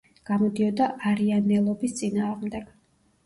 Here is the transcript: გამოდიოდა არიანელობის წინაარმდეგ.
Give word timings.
გამოდიოდა 0.27 0.85
არიანელობის 1.11 1.95
წინაარმდეგ. 1.99 2.73